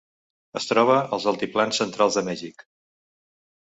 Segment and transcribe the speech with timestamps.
[0.59, 2.67] Es troba als altiplans centrals de Mèxic.